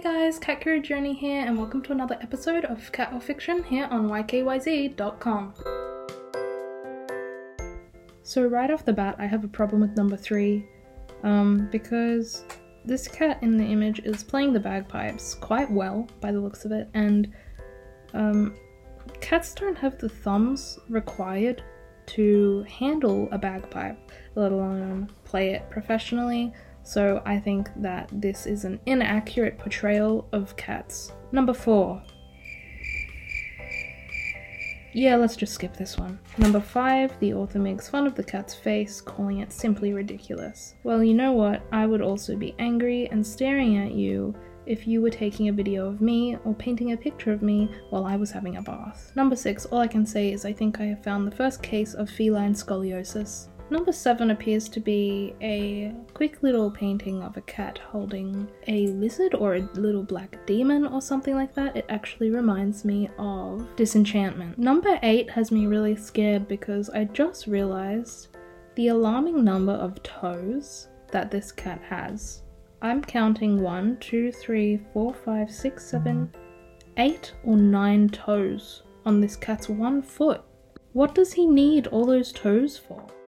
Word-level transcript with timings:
guys, 0.00 0.40
Cat 0.40 0.60
Journey 0.82 1.14
here, 1.14 1.46
and 1.46 1.56
welcome 1.56 1.80
to 1.82 1.92
another 1.92 2.18
episode 2.20 2.64
of 2.64 2.90
Cat 2.90 3.12
or 3.12 3.20
Fiction 3.20 3.62
here 3.62 3.86
on 3.92 4.08
ykyz.com. 4.08 5.54
So 8.24 8.44
right 8.44 8.72
off 8.72 8.84
the 8.84 8.92
bat, 8.92 9.14
I 9.20 9.26
have 9.26 9.44
a 9.44 9.48
problem 9.48 9.82
with 9.82 9.96
number 9.96 10.16
three, 10.16 10.66
um, 11.22 11.68
because 11.70 12.44
this 12.84 13.06
cat 13.06 13.38
in 13.40 13.56
the 13.56 13.64
image 13.64 14.00
is 14.00 14.24
playing 14.24 14.52
the 14.52 14.58
bagpipes 14.58 15.36
quite 15.36 15.70
well 15.70 16.08
by 16.20 16.32
the 16.32 16.40
looks 16.40 16.64
of 16.64 16.72
it, 16.72 16.90
and 16.94 17.32
um, 18.14 18.56
cats 19.20 19.54
don't 19.54 19.78
have 19.78 19.96
the 19.98 20.08
thumbs 20.08 20.76
required 20.88 21.62
to 22.06 22.66
handle 22.68 23.28
a 23.30 23.38
bagpipe, 23.38 24.10
let 24.34 24.50
alone 24.50 25.08
play 25.22 25.50
it 25.50 25.70
professionally. 25.70 26.52
So 26.84 27.22
I 27.24 27.40
think 27.40 27.70
that 27.76 28.08
this 28.12 28.46
is 28.46 28.64
an 28.64 28.78
inaccurate 28.86 29.58
portrayal 29.58 30.28
of 30.32 30.56
cats. 30.56 31.12
Number 31.32 31.54
four. 31.54 32.02
Yeah, 34.92 35.16
let's 35.16 35.34
just 35.34 35.54
skip 35.54 35.76
this 35.76 35.98
one. 35.98 36.20
Number 36.38 36.60
five, 36.60 37.18
the 37.18 37.34
author 37.34 37.58
makes 37.58 37.88
fun 37.88 38.06
of 38.06 38.14
the 38.14 38.22
cat's 38.22 38.54
face, 38.54 39.00
calling 39.00 39.40
it 39.40 39.52
simply 39.52 39.92
ridiculous. 39.92 40.76
Well, 40.84 41.02
you 41.02 41.14
know 41.14 41.32
what? 41.32 41.62
I 41.72 41.84
would 41.86 42.00
also 42.00 42.36
be 42.36 42.54
angry 42.60 43.08
and 43.10 43.26
staring 43.26 43.78
at 43.78 43.92
you 43.92 44.34
if 44.66 44.86
you 44.86 45.02
were 45.02 45.10
taking 45.10 45.48
a 45.48 45.52
video 45.52 45.88
of 45.88 46.00
me 46.00 46.36
or 46.44 46.54
painting 46.54 46.92
a 46.92 46.96
picture 46.96 47.32
of 47.32 47.42
me 47.42 47.68
while 47.90 48.04
I 48.04 48.16
was 48.16 48.30
having 48.30 48.56
a 48.56 48.62
bath. 48.62 49.10
Number 49.16 49.34
six, 49.34 49.66
all 49.66 49.80
I 49.80 49.88
can 49.88 50.06
say 50.06 50.32
is 50.32 50.44
I 50.44 50.52
think 50.52 50.80
I 50.80 50.84
have 50.84 51.02
found 51.02 51.26
the 51.26 51.36
first 51.36 51.62
case 51.62 51.94
of 51.94 52.08
feline 52.08 52.54
scoliosis. 52.54 53.48
Number 53.70 53.92
seven 53.92 54.30
appears 54.30 54.68
to 54.68 54.80
be 54.80 55.34
a 55.40 55.94
quick 56.12 56.42
little 56.42 56.70
painting 56.70 57.22
of 57.22 57.36
a 57.36 57.40
cat 57.42 57.78
holding 57.78 58.48
a 58.68 58.88
lizard 58.88 59.34
or 59.34 59.54
a 59.54 59.68
little 59.74 60.02
black 60.02 60.38
demon 60.46 60.86
or 60.86 61.00
something 61.00 61.34
like 61.34 61.54
that. 61.54 61.76
It 61.76 61.86
actually 61.88 62.30
reminds 62.30 62.84
me 62.84 63.08
of 63.18 63.66
Disenchantment. 63.76 64.58
Number 64.58 64.98
eight 65.02 65.30
has 65.30 65.50
me 65.50 65.66
really 65.66 65.96
scared 65.96 66.46
because 66.46 66.90
I 66.90 67.04
just 67.04 67.46
realized 67.46 68.28
the 68.76 68.88
alarming 68.88 69.42
number 69.42 69.72
of 69.72 70.02
toes 70.02 70.88
that 71.10 71.30
this 71.30 71.50
cat 71.50 71.80
has. 71.88 72.42
I'm 72.82 73.00
counting 73.00 73.62
one, 73.62 73.96
two, 73.98 74.30
three, 74.30 74.80
four, 74.92 75.14
five, 75.14 75.50
six, 75.50 75.86
seven, 75.86 76.30
eight 76.98 77.32
or 77.44 77.56
nine 77.56 78.10
toes 78.10 78.82
on 79.06 79.20
this 79.20 79.36
cat's 79.36 79.68
one 79.68 80.02
foot. 80.02 80.42
What 80.92 81.14
does 81.14 81.32
he 81.32 81.46
need 81.46 81.86
all 81.86 82.04
those 82.04 82.30
toes 82.30 82.76
for? 82.76 83.04